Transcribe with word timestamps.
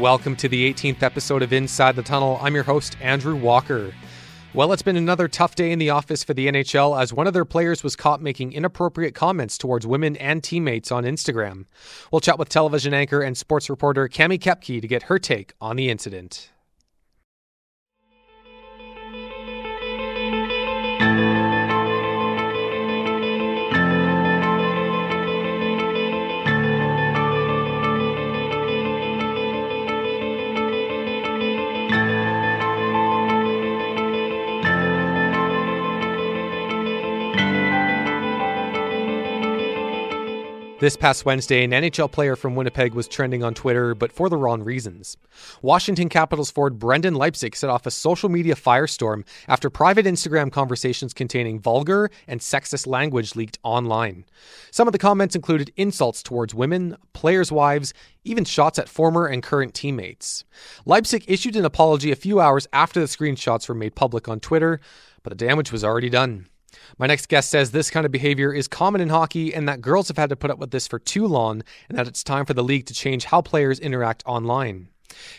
Welcome 0.00 0.34
to 0.36 0.48
the 0.48 0.72
18th 0.72 1.02
episode 1.02 1.42
of 1.42 1.52
Inside 1.52 1.94
the 1.94 2.02
Tunnel. 2.02 2.38
I'm 2.40 2.54
your 2.54 2.64
host, 2.64 2.96
Andrew 3.02 3.36
Walker. 3.36 3.92
Well, 4.54 4.72
it's 4.72 4.80
been 4.80 4.96
another 4.96 5.28
tough 5.28 5.54
day 5.54 5.72
in 5.72 5.78
the 5.78 5.90
office 5.90 6.24
for 6.24 6.32
the 6.32 6.48
NHL 6.48 6.98
as 6.98 7.12
one 7.12 7.26
of 7.26 7.34
their 7.34 7.44
players 7.44 7.84
was 7.84 7.96
caught 7.96 8.22
making 8.22 8.54
inappropriate 8.54 9.14
comments 9.14 9.58
towards 9.58 9.86
women 9.86 10.16
and 10.16 10.42
teammates 10.42 10.90
on 10.90 11.04
Instagram. 11.04 11.66
We'll 12.10 12.22
chat 12.22 12.38
with 12.38 12.48
television 12.48 12.94
anchor 12.94 13.20
and 13.20 13.36
sports 13.36 13.68
reporter 13.68 14.08
Cami 14.08 14.38
Kepke 14.38 14.80
to 14.80 14.88
get 14.88 15.02
her 15.02 15.18
take 15.18 15.52
on 15.60 15.76
the 15.76 15.90
incident. 15.90 16.50
This 40.80 40.96
past 40.96 41.26
Wednesday, 41.26 41.62
an 41.62 41.72
NHL 41.72 42.10
player 42.10 42.36
from 42.36 42.56
Winnipeg 42.56 42.94
was 42.94 43.06
trending 43.06 43.44
on 43.44 43.52
Twitter, 43.52 43.94
but 43.94 44.10
for 44.10 44.30
the 44.30 44.38
wrong 44.38 44.62
reasons. 44.62 45.18
Washington 45.60 46.08
Capitals 46.08 46.50
forward 46.50 46.78
Brendan 46.78 47.16
Leipsic 47.16 47.54
set 47.54 47.68
off 47.68 47.84
a 47.84 47.90
social 47.90 48.30
media 48.30 48.54
firestorm 48.54 49.26
after 49.46 49.68
private 49.68 50.06
Instagram 50.06 50.50
conversations 50.50 51.12
containing 51.12 51.60
vulgar 51.60 52.10
and 52.26 52.40
sexist 52.40 52.86
language 52.86 53.36
leaked 53.36 53.58
online. 53.62 54.24
Some 54.70 54.88
of 54.88 54.92
the 54.92 54.98
comments 54.98 55.36
included 55.36 55.70
insults 55.76 56.22
towards 56.22 56.54
women, 56.54 56.96
players' 57.12 57.52
wives, 57.52 57.92
even 58.24 58.46
shots 58.46 58.78
at 58.78 58.88
former 58.88 59.26
and 59.26 59.42
current 59.42 59.74
teammates. 59.74 60.44
Leipsic 60.86 61.24
issued 61.28 61.56
an 61.56 61.66
apology 61.66 62.10
a 62.10 62.16
few 62.16 62.40
hours 62.40 62.66
after 62.72 63.00
the 63.00 63.06
screenshots 63.06 63.68
were 63.68 63.74
made 63.74 63.94
public 63.94 64.28
on 64.28 64.40
Twitter, 64.40 64.80
but 65.22 65.28
the 65.28 65.46
damage 65.46 65.72
was 65.72 65.84
already 65.84 66.08
done. 66.08 66.46
My 66.98 67.06
next 67.06 67.28
guest 67.28 67.50
says 67.50 67.70
this 67.70 67.90
kind 67.90 68.06
of 68.06 68.12
behavior 68.12 68.52
is 68.52 68.68
common 68.68 69.00
in 69.00 69.08
hockey 69.08 69.54
and 69.54 69.68
that 69.68 69.80
girls 69.80 70.08
have 70.08 70.16
had 70.16 70.30
to 70.30 70.36
put 70.36 70.50
up 70.50 70.58
with 70.58 70.70
this 70.70 70.86
for 70.86 70.98
too 70.98 71.26
long 71.26 71.62
and 71.88 71.98
that 71.98 72.06
it's 72.06 72.22
time 72.22 72.46
for 72.46 72.54
the 72.54 72.64
league 72.64 72.86
to 72.86 72.94
change 72.94 73.24
how 73.24 73.40
players 73.40 73.80
interact 73.80 74.22
online. 74.26 74.88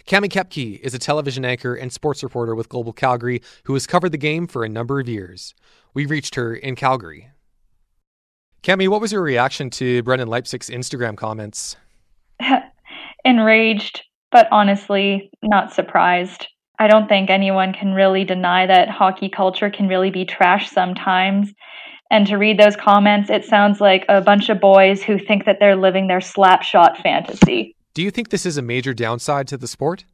Cami 0.06 0.30
Kepke 0.30 0.80
is 0.82 0.94
a 0.94 1.00
television 1.00 1.46
anchor 1.46 1.76
and 1.76 1.92
sports 1.92 2.24
reporter 2.24 2.56
with 2.56 2.70
Global 2.70 2.94
Calgary 2.94 3.42
who 3.64 3.74
has 3.74 3.88
covered 3.88 4.12
the 4.12 4.18
game 4.18 4.48
for 4.48 4.64
a 4.64 4.70
number 4.70 5.00
of 5.00 5.08
years. 5.08 5.54
We 5.94 6.06
reached 6.06 6.36
her 6.36 6.54
in 6.54 6.76
Calgary. 6.76 7.30
Cami, 8.64 8.88
what 8.88 9.02
was 9.02 9.12
your 9.12 9.22
reaction 9.22 9.70
to 9.72 10.04
Brendan 10.04 10.28
Leipsic's 10.28 10.70
Instagram 10.70 11.18
comments? 11.18 11.76
Enraged, 13.26 14.04
but 14.32 14.48
honestly, 14.52 15.32
not 15.42 15.74
surprised. 15.74 16.48
I 16.82 16.88
don't 16.88 17.08
think 17.08 17.30
anyone 17.30 17.74
can 17.74 17.94
really 17.94 18.26
deny 18.26 18.66
that 18.66 18.90
hockey 18.90 19.30
culture 19.30 19.70
can 19.70 19.88
really 19.88 20.10
be 20.10 20.26
trash 20.26 20.68
sometimes. 20.72 21.54
And 22.10 22.26
to 22.26 22.38
read 22.38 22.60
those 22.60 22.76
comments, 22.76 23.30
it 23.30 23.46
sounds 23.46 23.80
like 23.80 24.04
a 24.10 24.20
bunch 24.20 24.50
of 24.50 24.60
boys 24.60 25.04
who 25.04 25.20
think 25.20 25.46
that 25.46 25.58
they're 25.60 25.76
living 25.76 26.08
their 26.08 26.22
slapshot 26.22 26.98
fantasy. 26.98 27.76
Do 27.94 28.02
you 28.02 28.10
think 28.10 28.30
this 28.30 28.48
is 28.48 28.58
a 28.58 28.64
major 28.64 28.96
downside 28.96 29.48
to 29.50 29.58
the 29.58 29.68
sport? 29.68 30.06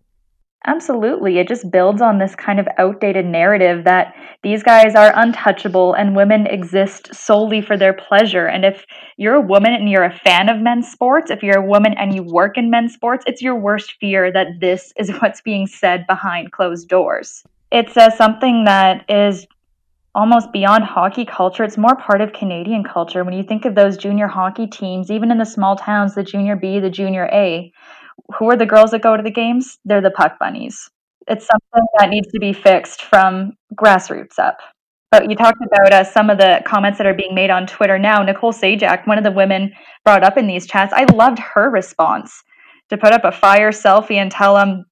Absolutely. 0.65 1.37
It 1.37 1.47
just 1.47 1.71
builds 1.71 2.01
on 2.01 2.17
this 2.17 2.35
kind 2.35 2.59
of 2.59 2.67
outdated 2.77 3.25
narrative 3.25 3.85
that 3.85 4.13
these 4.43 4.63
guys 4.63 4.95
are 4.95 5.13
untouchable 5.15 5.93
and 5.93 6.15
women 6.15 6.45
exist 6.47 7.13
solely 7.13 7.61
for 7.61 7.77
their 7.77 7.93
pleasure. 7.93 8.47
And 8.47 8.65
if 8.65 8.83
you're 9.17 9.35
a 9.35 9.41
woman 9.41 9.73
and 9.73 9.89
you're 9.89 10.03
a 10.03 10.19
fan 10.19 10.49
of 10.49 10.59
men's 10.59 10.89
sports, 10.89 11.31
if 11.31 11.41
you're 11.41 11.59
a 11.59 11.65
woman 11.65 11.93
and 11.97 12.13
you 12.13 12.23
work 12.23 12.57
in 12.57 12.69
men's 12.69 12.93
sports, 12.93 13.23
it's 13.27 13.41
your 13.41 13.55
worst 13.55 13.95
fear 13.99 14.31
that 14.33 14.47
this 14.59 14.91
is 14.97 15.09
what's 15.19 15.41
being 15.41 15.67
said 15.67 16.05
behind 16.07 16.51
closed 16.51 16.89
doors. 16.89 17.43
It's 17.71 17.95
uh, 17.95 18.09
something 18.09 18.65
that 18.65 19.05
is 19.09 19.45
almost 20.15 20.51
beyond 20.51 20.83
hockey 20.83 21.25
culture. 21.25 21.63
It's 21.63 21.77
more 21.77 21.95
part 21.95 22.21
of 22.21 22.33
Canadian 22.33 22.83
culture. 22.83 23.23
When 23.23 23.35
you 23.35 23.43
think 23.43 23.65
of 23.65 23.75
those 23.75 23.97
junior 23.97 24.27
hockey 24.27 24.65
teams, 24.65 25.11
even 25.11 25.31
in 25.31 25.37
the 25.37 25.45
small 25.45 25.75
towns, 25.75 26.15
the 26.15 26.23
junior 26.23 26.55
B, 26.55 26.79
the 26.79 26.89
junior 26.89 27.29
A, 27.31 27.71
who 28.37 28.49
are 28.49 28.57
the 28.57 28.65
girls 28.65 28.91
that 28.91 29.01
go 29.01 29.15
to 29.15 29.23
the 29.23 29.31
games? 29.31 29.77
They're 29.85 30.01
the 30.01 30.11
puck 30.11 30.37
bunnies. 30.39 30.89
It's 31.27 31.45
something 31.45 31.87
that 31.99 32.09
needs 32.09 32.31
to 32.31 32.39
be 32.39 32.53
fixed 32.53 33.01
from 33.03 33.53
grassroots 33.75 34.39
up. 34.39 34.57
But 35.11 35.29
you 35.29 35.35
talked 35.35 35.61
about 35.61 35.93
uh, 35.93 36.03
some 36.03 36.29
of 36.29 36.37
the 36.37 36.61
comments 36.65 36.97
that 36.97 37.07
are 37.07 37.13
being 37.13 37.33
made 37.33 37.49
on 37.49 37.65
Twitter 37.65 37.97
now. 37.97 38.21
Nicole 38.23 38.51
Sajak, 38.51 39.07
one 39.07 39.17
of 39.17 39.23
the 39.23 39.31
women 39.31 39.71
brought 40.03 40.23
up 40.23 40.37
in 40.37 40.47
these 40.47 40.67
chats, 40.67 40.93
I 40.93 41.05
loved 41.13 41.39
her 41.39 41.69
response 41.69 42.43
to 42.89 42.97
put 42.97 43.13
up 43.13 43.23
a 43.23 43.31
fire 43.31 43.71
selfie 43.71 44.15
and 44.15 44.31
tell 44.31 44.55
them, 44.55 44.85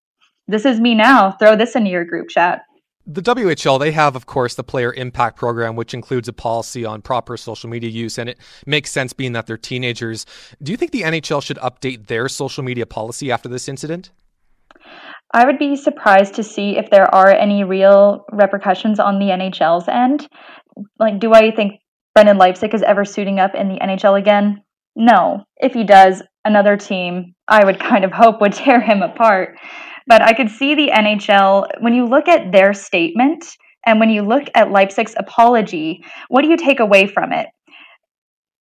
This 0.48 0.66
is 0.66 0.80
me 0.80 0.96
now. 0.96 1.32
Throw 1.32 1.56
this 1.56 1.76
into 1.76 1.90
your 1.90 2.06
group 2.06 2.30
chat. 2.30 2.62
The 3.08 3.22
WHL, 3.22 3.80
they 3.80 3.92
have, 3.92 4.16
of 4.16 4.26
course, 4.26 4.56
the 4.56 4.64
Player 4.64 4.92
Impact 4.92 5.38
Program, 5.38 5.76
which 5.76 5.94
includes 5.94 6.28
a 6.28 6.34
policy 6.34 6.86
on 6.86 7.04
proper 7.04 7.38
social 7.38 7.70
media 7.70 7.90
use, 7.90 8.18
and 8.18 8.28
it 8.28 8.40
makes 8.66 8.92
sense 8.92 9.14
being 9.14 9.34
that 9.34 9.46
they're 9.46 9.58
teenagers. 9.58 10.26
Do 10.64 10.72
you 10.72 10.78
think 10.78 10.92
the 10.92 11.04
NHL 11.04 11.44
should 11.44 11.58
update 11.58 12.08
their 12.08 12.28
social 12.28 12.64
media 12.64 12.88
policy 12.88 13.32
after 13.32 13.48
this 13.48 13.70
incident? 13.70 14.10
I 15.32 15.46
would 15.46 15.60
be 15.60 15.76
surprised 15.76 16.36
to 16.36 16.44
see 16.44 16.78
if 16.78 16.90
there 16.90 17.14
are 17.14 17.30
any 17.30 17.64
real 17.64 18.26
repercussions 18.32 19.00
on 19.00 19.20
the 19.20 19.26
NHL's 19.26 19.88
end. 19.88 20.28
Like, 20.98 21.20
do 21.20 21.32
I 21.34 21.52
think 21.52 21.82
Brendan 22.16 22.38
Leipsic 22.38 22.74
is 22.74 22.82
ever 22.82 23.06
suiting 23.06 23.40
up 23.40 23.54
in 23.54 23.70
the 23.70 23.80
NHL 23.80 24.18
again? 24.18 24.64
No. 24.96 25.44
If 25.58 25.74
he 25.74 25.84
does, 25.84 26.24
another 26.44 26.78
team, 26.78 27.36
I 27.48 27.66
would 27.66 27.80
kind 27.80 28.06
of 28.06 28.12
hope, 28.12 28.42
would 28.42 28.54
tear 28.54 28.82
him 28.82 29.02
apart. 29.02 29.58
But 30.08 30.22
I 30.22 30.34
could 30.34 30.50
see 30.50 30.76
the 30.76 30.92
NHL, 30.92 31.82
when 31.82 31.94
you 31.94 32.06
look 32.06 32.28
at 32.28 32.52
their 32.52 32.74
statement 32.74 33.46
and 33.86 34.00
when 34.00 34.10
you 34.10 34.22
look 34.22 34.44
at 34.54 34.72
Leipsic's 34.72 35.16
apology, 35.18 36.04
what 36.28 36.42
do 36.42 36.50
you 36.50 36.58
take 36.58 36.80
away 36.80 37.08
from 37.08 37.32
it? 37.32 37.48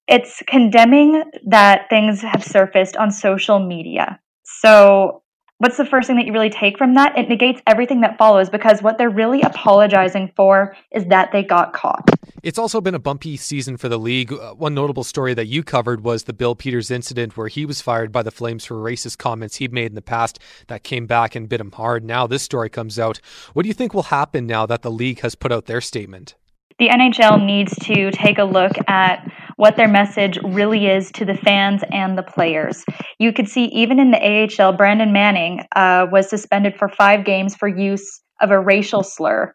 It's 0.07 0.43
condemning 0.47 1.23
that 1.47 1.89
things 1.91 2.23
have 2.23 2.45
surfaced 2.45 2.97
on 2.97 3.11
social 3.11 3.59
media. 3.59 4.21
So 4.45 5.23
what's 5.65 5.79
the 5.79 5.87
first 5.87 6.07
thing 6.07 6.17
that 6.17 6.27
you 6.27 6.33
really 6.35 6.51
take 6.51 6.77
from 6.77 6.93
that? 6.93 7.17
It 7.17 7.27
negates 7.27 7.63
everything 7.67 8.03
that 8.03 8.19
follows 8.19 8.51
because 8.51 8.83
what 8.83 8.99
they're 8.99 9.09
really 9.09 9.41
apologizing 9.41 10.31
for 10.37 10.77
is 10.91 11.07
that 11.07 11.33
they 11.33 11.43
got 11.43 11.73
caught. 11.73 12.11
It's 12.43 12.59
also 12.59 12.83
been 12.83 12.95
a 12.95 12.99
bumpy 12.99 13.39
season 13.39 13.79
for 13.79 13.89
the 13.89 13.99
league. 13.99 14.31
Uh, 14.31 14.53
one 14.53 14.75
notable 14.75 15.05
story 15.05 15.33
that 15.33 15.47
you 15.47 15.63
covered 15.63 16.05
was 16.05 16.25
the 16.25 16.35
Bill 16.35 16.55
Peters 16.55 16.91
incident 16.91 17.39
where 17.39 17.49
he 17.49 17.65
was 17.65 17.81
fired 17.81 18.13
by 18.13 18.23
the 18.23 18.31
Flames 18.31 18.67
for 18.67 18.75
racist 18.75 19.17
comments 19.17 19.57
he'd 19.57 19.73
made 19.73 19.87
in 19.87 19.95
the 19.95 20.03
past 20.03 20.39
that 20.67 20.85
came 20.85 21.07
back 21.07 21.35
and 21.35 21.49
bit 21.49 21.63
him 21.63 21.73
hard. 21.73 22.05
Now 22.05 22.27
this 22.27 22.43
story 22.43 22.69
comes 22.69 22.99
out. 22.99 23.19
What 23.55 23.63
do 23.63 23.69
you 23.69 23.75
think 23.75 23.95
will 23.95 24.03
happen 24.03 24.47
now 24.47 24.67
that 24.67 24.83
the 24.83 24.91
league 24.91 25.21
has 25.21 25.35
put 25.35 25.51
out 25.51 25.65
their 25.65 25.81
statement? 25.81 26.35
The 26.79 26.89
NHL 26.89 27.43
needs 27.43 27.75
to 27.87 28.11
take 28.11 28.37
a 28.37 28.45
look 28.45 28.73
at 28.87 29.27
what 29.65 29.77
their 29.77 29.89
message 29.89 30.39
really 30.45 30.89
is 30.89 31.11
to 31.13 31.25
the 31.25 31.33
fans 31.33 31.83
and 31.91 32.19
the 32.19 32.23
players. 32.23 32.85
You 33.19 33.33
could 33.33 33.49
see 33.49 33.65
even 33.69 33.99
in 33.99 34.11
the 34.11 34.21
AHL, 34.21 34.75
Brandon 34.75 35.11
Manning 35.11 35.65
uh, 35.75 36.07
was 36.13 36.29
suspended 36.29 36.77
for 36.77 36.87
five 36.87 37.25
games 37.25 37.57
for 37.57 37.67
use 37.67 38.21
of 38.43 38.51
a 38.51 38.61
racial 38.61 39.03
slur 39.03 39.55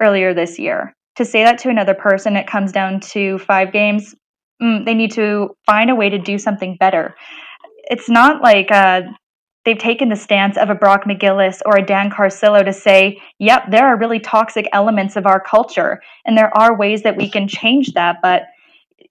earlier 0.00 0.32
this 0.32 0.58
year. 0.58 0.96
To 1.16 1.26
say 1.26 1.44
that 1.44 1.58
to 1.58 1.68
another 1.68 1.92
person, 1.92 2.36
it 2.36 2.46
comes 2.46 2.72
down 2.72 3.00
to 3.12 3.36
five 3.36 3.70
games. 3.70 4.14
Mm, 4.62 4.86
they 4.86 4.94
need 4.94 5.12
to 5.12 5.50
find 5.66 5.90
a 5.90 5.94
way 5.94 6.08
to 6.08 6.18
do 6.18 6.38
something 6.38 6.78
better. 6.80 7.14
It's 7.90 8.08
not 8.08 8.40
like 8.40 8.70
uh, 8.70 9.02
they've 9.66 9.76
taken 9.76 10.08
the 10.08 10.16
stance 10.16 10.56
of 10.56 10.70
a 10.70 10.74
Brock 10.74 11.04
McGillis 11.04 11.60
or 11.66 11.76
a 11.76 11.84
Dan 11.84 12.10
Carcillo 12.10 12.64
to 12.64 12.72
say, 12.72 13.20
yep, 13.38 13.64
there 13.70 13.86
are 13.88 13.98
really 13.98 14.20
toxic 14.20 14.66
elements 14.72 15.16
of 15.16 15.26
our 15.26 15.38
culture, 15.38 16.00
and 16.24 16.34
there 16.34 16.56
are 16.56 16.78
ways 16.78 17.02
that 17.02 17.18
we 17.18 17.28
can 17.28 17.46
change 17.46 17.92
that. 17.92 18.16
But 18.22 18.44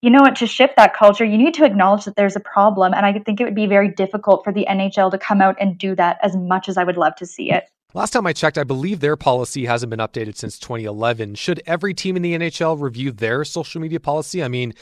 you 0.04 0.10
know 0.10 0.20
what, 0.20 0.36
to 0.36 0.46
shift 0.46 0.76
that 0.76 0.94
culture, 0.94 1.24
you 1.24 1.38
need 1.38 1.54
to 1.54 1.64
acknowledge 1.64 2.04
that 2.04 2.18
there's 2.18 2.36
a 2.36 2.42
problem. 2.42 2.94
And 2.94 3.06
I 3.06 3.18
think 3.20 3.40
it 3.40 3.46
would 3.46 3.56
be 3.56 3.68
very 3.68 3.88
difficult 3.88 4.44
for 4.44 4.52
the 4.52 4.68
NHL 4.70 5.10
to 5.12 5.18
come 5.18 5.42
out 5.42 5.56
and 5.62 5.78
do 5.78 5.96
that 5.96 6.18
as 6.22 6.36
much 6.36 6.68
as 6.68 6.76
I 6.76 6.84
would 6.84 6.98
love 6.98 7.16
to 7.16 7.26
see 7.26 7.52
it. 7.52 7.70
Last 7.94 8.12
time 8.12 8.28
I 8.28 8.34
checked, 8.34 8.58
I 8.58 8.66
believe 8.66 9.00
their 9.00 9.16
policy 9.16 9.64
hasn't 9.66 9.90
been 9.90 10.00
updated 10.00 10.36
since 10.36 10.60
2011. 10.60 11.36
Should 11.36 11.64
every 11.66 11.94
team 11.94 12.18
in 12.18 12.22
the 12.22 12.34
NHL 12.34 12.82
review 12.82 13.14
their 13.14 13.46
social 13.46 13.80
media 13.80 14.02
policy? 14.02 14.44
I 14.44 14.50
mean, 14.50 14.74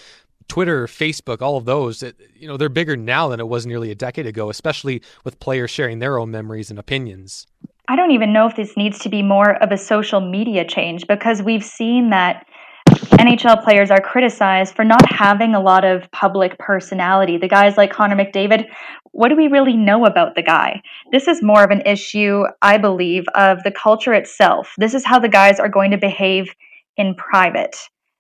Twitter, 0.48 0.88
Facebook, 0.88 1.44
all 1.44 1.56
of 1.56 1.66
those, 1.66 2.02
it, 2.02 2.20
you 2.36 2.48
know, 2.48 2.58
they're 2.58 2.68
bigger 2.68 2.98
now 2.98 3.28
than 3.28 3.40
it 3.40 3.48
was 3.48 3.68
nearly 3.68 3.92
a 3.92 3.96
decade 3.96 4.26
ago, 4.26 4.50
especially 4.50 5.04
with 5.24 5.40
players 5.40 5.70
sharing 5.70 6.00
their 6.00 6.18
own 6.18 6.32
memories 6.32 6.72
and 6.72 6.80
opinions. 6.80 7.46
I 7.88 7.96
don't 7.96 8.12
even 8.12 8.34
know 8.34 8.48
if 8.48 8.56
this 8.56 8.76
needs 8.76 8.98
to 9.00 9.10
be 9.10 9.22
more 9.22 9.62
of 9.62 9.72
a 9.72 9.78
social 9.78 10.22
media 10.22 10.66
change 10.66 11.06
because 11.06 11.44
we've 11.44 11.64
seen 11.64 12.10
that 12.10 12.48
NHL 13.02 13.64
players 13.64 13.90
are 13.90 14.00
criticized 14.00 14.76
for 14.76 14.86
not 14.86 15.10
having 15.10 15.56
a 15.56 15.60
lot 15.60 15.84
of 15.84 16.10
public 16.12 16.58
personality. 16.60 17.38
The 17.38 17.48
guys 17.48 17.76
like 17.76 17.92
Connor 17.92 18.16
McDavid, 18.16 18.68
what 19.12 19.30
do 19.30 19.36
we 19.36 19.48
really 19.48 19.76
know 19.76 20.06
about 20.06 20.36
the 20.36 20.44
guy? 20.44 20.82
This 21.12 21.28
is 21.28 21.42
more 21.42 21.64
of 21.64 21.72
an 21.72 21.82
issue, 21.86 22.44
I 22.62 22.78
believe, 22.78 23.26
of 23.34 23.64
the 23.64 23.72
culture 23.72 24.14
itself. 24.14 24.74
This 24.78 24.94
is 24.94 25.04
how 25.04 25.20
the 25.20 25.30
guys 25.30 25.60
are 25.60 25.70
going 25.70 25.92
to 25.92 25.98
behave 25.98 26.54
in 26.96 27.16
private. 27.16 27.76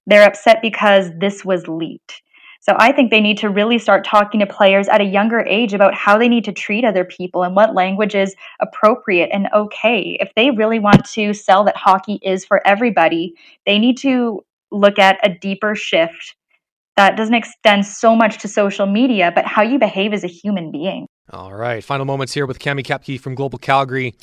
They're 0.07 0.27
upset 0.27 0.61
because 0.61 1.11
this 1.19 1.45
was 1.45 1.67
leaked. 1.67 2.21
So 2.61 2.75
I 2.77 2.91
think 2.91 3.09
they 3.09 3.21
need 3.21 3.39
to 3.39 3.49
really 3.49 3.79
start 3.79 4.05
talking 4.05 4.39
to 4.39 4.45
players 4.45 4.87
at 4.87 5.01
a 5.01 5.05
younger 5.05 5.39
age 5.41 5.73
about 5.73 5.95
how 5.95 6.17
they 6.19 6.29
need 6.29 6.45
to 6.45 6.51
treat 6.51 6.85
other 6.85 7.03
people 7.03 7.43
and 7.43 7.55
what 7.55 7.73
language 7.73 8.13
is 8.13 8.35
appropriate 8.59 9.29
and 9.33 9.47
okay. 9.53 10.15
If 10.19 10.31
they 10.35 10.51
really 10.51 10.77
want 10.77 11.05
to 11.13 11.33
sell 11.33 11.63
that 11.63 11.75
hockey 11.75 12.19
is 12.21 12.45
for 12.45 12.65
everybody, 12.65 13.33
they 13.65 13.79
need 13.79 13.97
to 13.99 14.43
look 14.71 14.99
at 14.99 15.19
a 15.23 15.33
deeper 15.33 15.75
shift 15.75 16.35
that 16.97 17.15
doesn't 17.15 17.33
extend 17.33 17.85
so 17.85 18.15
much 18.15 18.39
to 18.39 18.47
social 18.47 18.85
media, 18.85 19.31
but 19.33 19.45
how 19.45 19.61
you 19.61 19.79
behave 19.79 20.13
as 20.13 20.23
a 20.23 20.27
human 20.27 20.71
being. 20.71 21.07
All 21.31 21.53
right. 21.53 21.83
Final 21.83 22.05
moments 22.05 22.33
here 22.33 22.45
with 22.45 22.59
Cami 22.59 22.83
Kepke 22.85 23.19
from 23.19 23.35
Global 23.35 23.57
Calgary. 23.57 24.13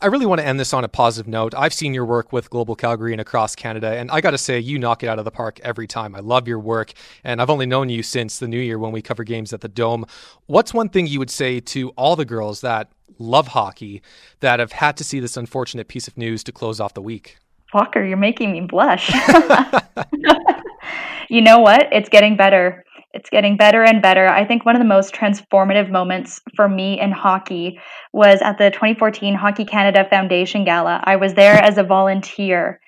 I 0.00 0.06
really 0.06 0.26
want 0.26 0.40
to 0.40 0.46
end 0.46 0.58
this 0.58 0.72
on 0.72 0.84
a 0.84 0.88
positive 0.88 1.28
note. 1.28 1.54
I've 1.56 1.72
seen 1.72 1.94
your 1.94 2.04
work 2.04 2.32
with 2.32 2.50
Global 2.50 2.74
Calgary 2.74 3.12
and 3.12 3.20
across 3.20 3.54
Canada, 3.54 3.88
and 3.88 4.10
I 4.10 4.20
got 4.20 4.32
to 4.32 4.38
say, 4.38 4.58
you 4.58 4.78
knock 4.78 5.02
it 5.02 5.08
out 5.08 5.18
of 5.18 5.24
the 5.24 5.30
park 5.30 5.60
every 5.62 5.86
time. 5.86 6.16
I 6.16 6.20
love 6.20 6.48
your 6.48 6.58
work, 6.58 6.92
and 7.22 7.40
I've 7.40 7.50
only 7.50 7.66
known 7.66 7.88
you 7.88 8.02
since 8.02 8.38
the 8.38 8.48
new 8.48 8.58
year 8.58 8.78
when 8.78 8.90
we 8.90 9.00
cover 9.00 9.22
games 9.22 9.52
at 9.52 9.60
the 9.60 9.68
Dome. 9.68 10.04
What's 10.46 10.74
one 10.74 10.88
thing 10.88 11.06
you 11.06 11.20
would 11.20 11.30
say 11.30 11.60
to 11.60 11.90
all 11.90 12.16
the 12.16 12.24
girls 12.24 12.62
that 12.62 12.90
love 13.18 13.48
hockey 13.48 14.02
that 14.40 14.58
have 14.58 14.72
had 14.72 14.96
to 14.96 15.04
see 15.04 15.20
this 15.20 15.36
unfortunate 15.36 15.86
piece 15.86 16.08
of 16.08 16.16
news 16.16 16.42
to 16.44 16.52
close 16.52 16.80
off 16.80 16.94
the 16.94 17.02
week? 17.02 17.38
Walker, 17.72 18.04
you're 18.04 18.16
making 18.16 18.52
me 18.52 18.60
blush. 18.60 19.10
you 21.28 21.40
know 21.40 21.58
what? 21.58 21.88
It's 21.92 22.08
getting 22.08 22.36
better. 22.36 22.84
It's 23.14 23.28
getting 23.28 23.56
better 23.56 23.84
and 23.84 24.00
better. 24.00 24.26
I 24.26 24.46
think 24.46 24.64
one 24.64 24.74
of 24.74 24.80
the 24.80 24.88
most 24.88 25.14
transformative 25.14 25.90
moments 25.90 26.40
for 26.56 26.68
me 26.68 26.98
in 26.98 27.12
hockey 27.12 27.78
was 28.12 28.40
at 28.40 28.56
the 28.56 28.70
2014 28.70 29.34
Hockey 29.34 29.64
Canada 29.64 30.06
Foundation 30.08 30.64
Gala. 30.64 31.02
I 31.04 31.16
was 31.16 31.34
there 31.34 31.54
as 31.54 31.76
a 31.76 31.82
volunteer 31.82 32.80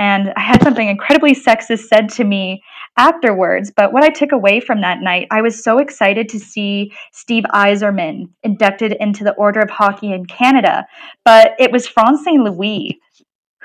and 0.00 0.32
I 0.34 0.40
had 0.40 0.62
something 0.62 0.88
incredibly 0.88 1.34
sexist 1.34 1.80
said 1.80 2.08
to 2.10 2.24
me 2.24 2.62
afterwards. 2.96 3.70
But 3.70 3.92
what 3.92 4.02
I 4.02 4.08
took 4.08 4.32
away 4.32 4.58
from 4.58 4.80
that 4.80 5.02
night, 5.02 5.28
I 5.30 5.42
was 5.42 5.62
so 5.62 5.78
excited 5.78 6.28
to 6.30 6.40
see 6.40 6.92
Steve 7.12 7.44
Yzerman 7.52 8.30
inducted 8.42 8.92
into 8.92 9.24
the 9.24 9.34
Order 9.34 9.60
of 9.60 9.68
Hockey 9.68 10.12
in 10.12 10.24
Canada. 10.24 10.86
But 11.24 11.52
it 11.58 11.70
was 11.70 11.86
France 11.86 12.24
St. 12.24 12.42
Louis 12.42 12.98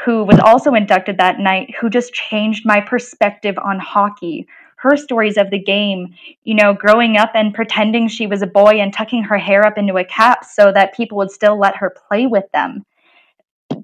who 0.04 0.24
was 0.24 0.40
also 0.40 0.74
inducted 0.74 1.18
that 1.18 1.40
night 1.40 1.74
who 1.80 1.90
just 1.90 2.14
changed 2.14 2.66
my 2.66 2.82
perspective 2.82 3.58
on 3.58 3.80
hockey 3.80 4.48
her 4.86 4.96
stories 4.96 5.38
of 5.38 5.50
the 5.50 5.60
game, 5.60 6.14
you 6.44 6.54
know, 6.54 6.74
growing 6.74 7.18
up 7.18 7.32
and 7.34 7.56
pretending 7.56 8.08
she 8.08 8.28
was 8.28 8.44
a 8.44 8.48
boy 8.48 8.80
and 8.80 8.94
tucking 8.94 9.24
her 9.24 9.38
hair 9.38 9.66
up 9.66 9.80
into 9.80 9.98
a 9.98 10.06
cap 10.06 10.46
so 10.46 10.72
that 10.72 10.94
people 10.94 11.18
would 11.18 11.32
still 11.32 11.58
let 11.58 11.76
her 11.78 11.96
play 12.08 12.28
with 12.28 12.46
them. 12.54 12.86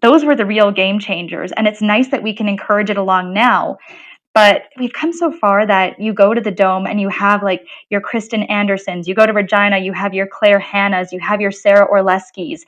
Those 0.01 0.23
were 0.23 0.35
the 0.35 0.45
real 0.45 0.71
game 0.71 0.99
changers. 0.99 1.51
And 1.53 1.67
it's 1.67 1.81
nice 1.81 2.09
that 2.09 2.21
we 2.21 2.35
can 2.35 2.47
encourage 2.47 2.91
it 2.91 2.97
along 2.97 3.33
now. 3.33 3.77
But 4.35 4.65
we've 4.77 4.93
come 4.93 5.11
so 5.11 5.31
far 5.31 5.65
that 5.65 5.99
you 5.99 6.13
go 6.13 6.35
to 6.35 6.39
the 6.39 6.51
dome 6.51 6.85
and 6.85 7.01
you 7.01 7.09
have 7.09 7.41
like 7.41 7.65
your 7.89 7.99
Kristen 7.99 8.43
Andersons, 8.43 9.07
you 9.07 9.15
go 9.15 9.25
to 9.25 9.33
Regina, 9.33 9.79
you 9.79 9.91
have 9.91 10.13
your 10.13 10.27
Claire 10.27 10.59
Hannas, 10.59 11.11
you 11.11 11.19
have 11.19 11.41
your 11.41 11.51
Sarah 11.51 11.87
Orleskys. 11.87 12.61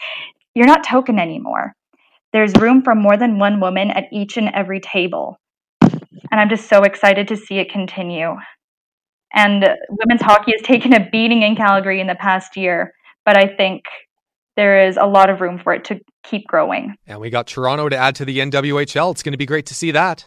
You're 0.56 0.68
not 0.68 0.84
token 0.84 1.20
anymore. 1.20 1.76
There's 2.34 2.54
room 2.60 2.82
for 2.82 2.96
more 2.96 3.16
than 3.16 3.40
one 3.40 3.60
woman 3.60 3.92
at 3.92 4.06
each 4.12 4.38
and 4.38 4.50
every 4.50 4.80
table 4.80 5.40
and 6.34 6.42
I'm 6.42 6.50
just 6.50 6.68
so 6.68 6.82
excited 6.82 7.28
to 7.28 7.38
see 7.38 7.60
it 7.60 7.72
continue. 7.72 8.36
And 9.36 9.68
women's 9.88 10.22
hockey 10.24 10.52
has 10.58 10.66
taken 10.66 10.92
a 10.92 11.08
beating 11.12 11.44
in 11.44 11.56
Calgary 11.56 12.02
in 12.02 12.08
the 12.08 12.16
past 12.16 12.58
year, 12.58 12.92
but 13.24 13.38
I 13.38 13.46
think 13.46 13.84
there 14.56 14.88
is 14.88 14.98
a 14.98 15.06
lot 15.06 15.30
of 15.30 15.42
room 15.42 15.60
for 15.60 15.76
it 15.76 15.86
to 15.86 16.00
keep 16.24 16.48
growing. 16.48 16.96
And 17.06 17.20
we 17.20 17.30
got 17.30 17.46
Toronto 17.46 17.88
to 17.88 17.96
add 17.96 18.16
to 18.16 18.26
the 18.26 18.40
NWHL. 18.40 19.12
It's 19.12 19.22
going 19.22 19.34
to 19.34 19.38
be 19.38 19.46
great 19.46 19.68
to 19.68 19.76
see 19.76 19.92
that. 19.92 20.26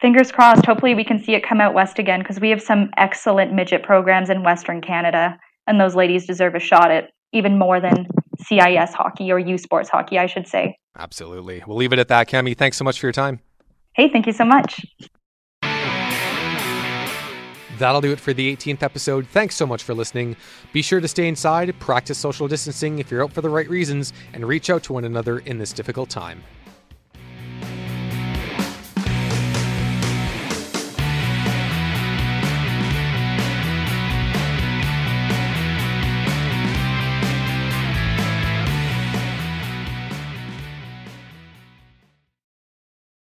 Fingers 0.00 0.30
crossed. 0.30 0.64
Hopefully, 0.64 0.94
we 0.94 1.02
can 1.02 1.20
see 1.20 1.34
it 1.34 1.42
come 1.42 1.60
out 1.60 1.74
west 1.74 1.98
again 1.98 2.20
because 2.20 2.38
we 2.38 2.50
have 2.50 2.62
some 2.62 2.90
excellent 2.96 3.52
midget 3.52 3.82
programs 3.82 4.30
in 4.30 4.44
Western 4.44 4.80
Canada, 4.80 5.36
and 5.66 5.80
those 5.80 5.96
ladies 5.96 6.24
deserve 6.24 6.54
a 6.54 6.60
shot 6.60 6.92
at 6.92 7.10
even 7.32 7.58
more 7.58 7.80
than 7.80 8.06
CIS 8.40 8.92
hockey 8.94 9.30
or 9.32 9.38
U 9.38 9.58
Sports 9.58 9.88
hockey, 9.88 10.18
I 10.18 10.26
should 10.26 10.46
say. 10.46 10.76
Absolutely. 10.96 11.62
We'll 11.66 11.76
leave 11.76 11.92
it 11.92 11.98
at 11.98 12.08
that, 12.08 12.28
Cami. 12.28 12.56
Thanks 12.56 12.76
so 12.76 12.84
much 12.84 13.00
for 13.00 13.06
your 13.06 13.12
time. 13.12 13.40
Hey, 13.94 14.08
thank 14.10 14.26
you 14.26 14.32
so 14.32 14.44
much. 14.44 14.84
That'll 17.78 18.00
do 18.00 18.10
it 18.10 18.18
for 18.18 18.32
the 18.32 18.56
18th 18.56 18.82
episode. 18.82 19.26
Thanks 19.28 19.54
so 19.54 19.64
much 19.64 19.84
for 19.84 19.94
listening. 19.94 20.36
Be 20.72 20.82
sure 20.82 21.00
to 21.00 21.06
stay 21.06 21.28
inside, 21.28 21.78
practice 21.78 22.18
social 22.18 22.48
distancing 22.48 22.98
if 22.98 23.10
you're 23.10 23.22
out 23.22 23.32
for 23.32 23.40
the 23.40 23.48
right 23.48 23.68
reasons, 23.70 24.12
and 24.32 24.46
reach 24.46 24.68
out 24.68 24.82
to 24.84 24.92
one 24.92 25.04
another 25.04 25.38
in 25.40 25.58
this 25.58 25.72
difficult 25.72 26.10
time. 26.10 26.42